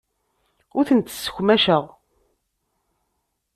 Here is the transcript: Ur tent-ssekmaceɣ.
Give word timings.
Ur 0.77 0.83
tent-ssekmaceɣ. 0.89 1.83